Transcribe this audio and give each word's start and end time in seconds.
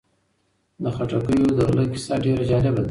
د 0.81 0.83
خټکیو 0.95 1.47
د 1.57 1.59
غله 1.69 1.83
کیسه 1.91 2.13
ډېره 2.23 2.43
جالبه 2.49 2.69
ده. 2.71 2.79